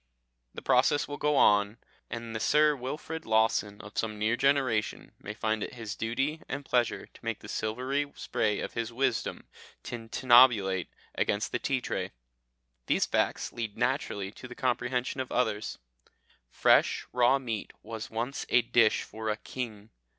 [0.55, 1.77] The process will go on,
[2.09, 6.65] and the Sir Wilfrid Lawson of some near generation may find it his duty and
[6.65, 9.45] pleasure to make the silvery spray of his wisdom
[9.83, 12.13] tintinnabulate against the tea tray.
[12.87, 15.77] These facts lead naturally to the comprehension of others.
[16.49, 19.91] Fresh raw meat was once a dish for a king.